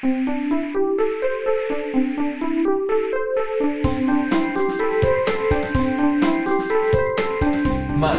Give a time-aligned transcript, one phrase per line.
[0.00, 0.08] 慢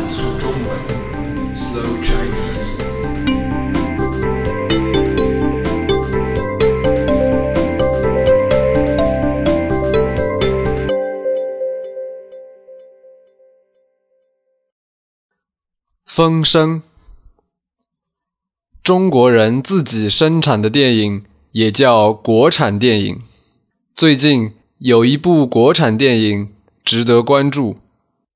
[0.10, 0.78] 速中文
[1.56, 2.84] ，Slow Chinese。
[16.06, 16.82] 风声，
[18.84, 23.22] 中国人自己生产的电影也叫国产电影。
[23.96, 26.54] 最近有一部国产电影
[26.84, 27.78] 值得关注，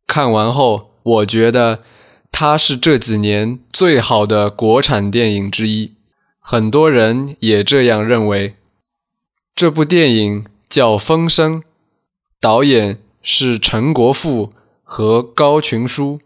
[0.08, 1.84] 看完后我觉得
[2.32, 5.92] 它是这几年最好的国产电影之一，
[6.40, 8.56] 很多人也这样认为。
[9.56, 11.62] 这部电影叫《风声》，
[12.42, 14.52] 导演是陈国富
[14.84, 16.20] 和高群书。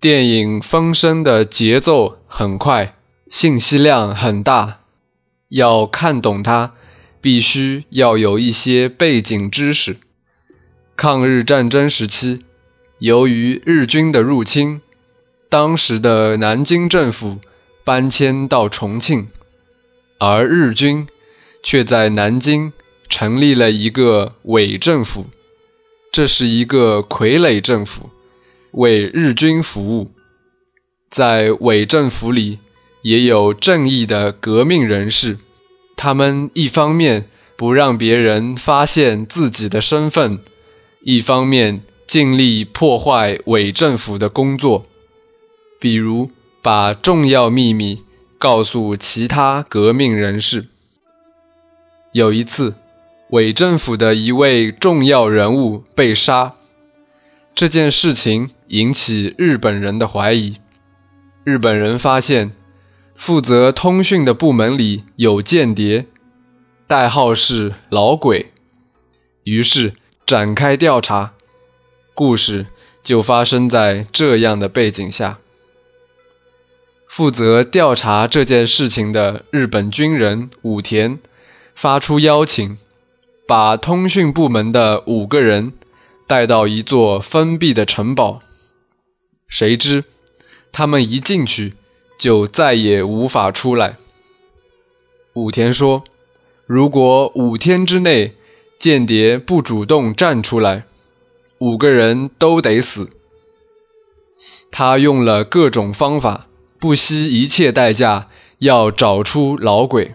[0.00, 2.94] 电影《风声》的节奏很快，
[3.28, 4.78] 信息量很大，
[5.48, 6.74] 要看懂它，
[7.20, 9.96] 必须要有一些背景知识。
[10.94, 12.44] 抗日战争时期，
[13.00, 14.80] 由于日军的入侵，
[15.48, 17.38] 当时的南京政府
[17.82, 19.26] 搬迁到重庆，
[20.20, 21.08] 而日军
[21.64, 22.72] 却在南京
[23.08, 25.26] 成立了一个伪政府，
[26.12, 28.10] 这是一个傀儡政府。
[28.72, 30.10] 为日军服务，
[31.10, 32.58] 在伪政府里
[33.02, 35.38] 也有正义的革命人士，
[35.96, 40.38] 他们一方面不让别人发现自己的身份，
[41.02, 44.86] 一方面尽力破坏伪政府的工作，
[45.80, 48.02] 比如把重要秘密
[48.38, 50.66] 告诉其他革命人士。
[52.12, 52.74] 有一次，
[53.30, 56.54] 伪政府的一位重要人物被杀。
[57.58, 60.58] 这件事情引起日本人的怀疑。
[61.42, 62.52] 日本人发现
[63.16, 66.06] 负责通讯的部门里有间谍，
[66.86, 68.52] 代号是“老鬼”，
[69.42, 71.32] 于是展开调查。
[72.14, 72.66] 故事
[73.02, 75.40] 就发生在这样的背景下。
[77.08, 81.18] 负责调查这件事情的日本军人武田
[81.74, 82.78] 发出邀请，
[83.48, 85.72] 把通讯部门的五个人。
[86.28, 88.42] 带到一座封闭的城堡，
[89.48, 90.04] 谁知
[90.70, 91.72] 他们一进去
[92.18, 93.96] 就再也无法出来。
[95.32, 96.04] 武田说
[96.66, 98.34] ：“如果五天之内
[98.78, 100.84] 间谍不主动站出来，
[101.60, 103.08] 五个人都得死。”
[104.70, 106.46] 他用了各种方法，
[106.78, 108.28] 不惜一切代价
[108.58, 110.12] 要找出老鬼。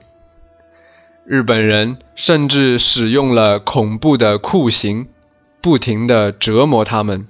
[1.26, 5.08] 日本人甚至使用了恐怖的酷刑。
[5.64, 7.26] 不停地折磨他们，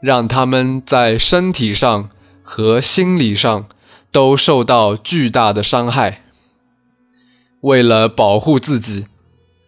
[0.00, 2.08] 让他们在身体上
[2.44, 3.66] 和心理上
[4.12, 6.22] 都受到巨大的伤害。
[7.62, 9.06] 为了保护自己，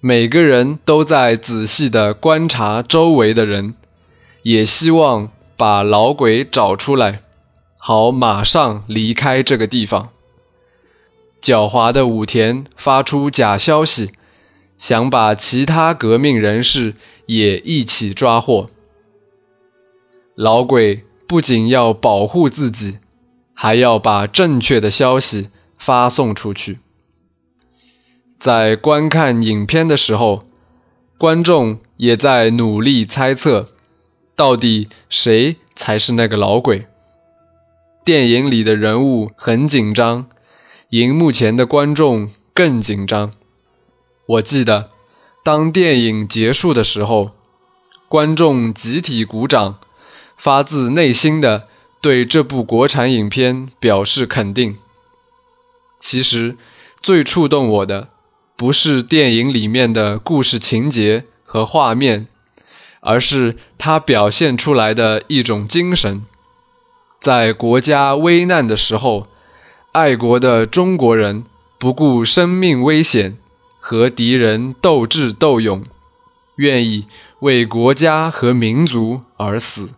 [0.01, 3.75] 每个人都在仔细地观察周围的人，
[4.45, 7.23] 也希望把老鬼找出来，
[7.77, 10.11] 好马上离开这个地方。
[11.43, 14.13] 狡猾的武田发出假消息。
[14.79, 16.95] 想把其他革命人士
[17.27, 18.71] 也一起抓获。
[20.35, 22.99] 老鬼不仅要保护自己，
[23.55, 25.49] 还要把正确的消息
[25.79, 26.79] 发送出去。
[28.39, 30.45] 在观看影片的时候，
[31.17, 33.71] 观众也在努力猜测，
[34.37, 36.87] 到底谁才是那个老鬼。
[38.05, 40.27] 电影里的人物很紧张，
[40.91, 43.33] 荧幕前的观众更紧张。
[44.27, 44.91] 我记得，
[45.45, 47.31] 当电影结束的时候，
[48.09, 49.79] 观众集体鼓掌，
[50.37, 51.69] 发自内心的
[52.01, 54.79] 对这部国产影片表示肯定。
[56.01, 56.57] 其实，
[57.01, 58.09] 最触动我的
[58.57, 62.27] 不是电影里面的故事情节和画面，
[62.99, 66.27] 而是它表现出来的一种精神，
[67.21, 69.29] 在国家危难的时候，
[69.93, 71.45] 爱国的中国人
[71.79, 73.39] 不顾生命危险。
[73.89, 75.85] 和敌人斗智斗勇，
[76.57, 77.07] 愿意
[77.39, 79.91] 为国家和民族而死。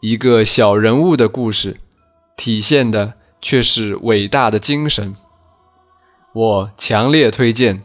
[0.00, 1.76] 一个小人物的故事，
[2.36, 5.14] 体现的却是伟大的精神。
[6.32, 7.84] 我强烈推荐。